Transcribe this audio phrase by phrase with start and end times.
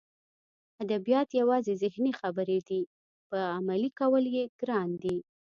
[0.83, 5.17] ادبیات یوازې ذهني خبرې دي چې عملي کول یې ګران دي